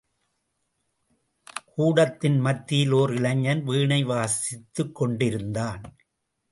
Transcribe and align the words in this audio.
கூடத்தின் 1.75 2.39
மத்தியிலே 2.39 2.91
ஓர் 2.91 3.13
இளைஞன் 3.13 3.63
வீணை 3.63 4.03
வாசித்துக் 4.03 4.95
கொண்டிருந்தான். 4.95 5.83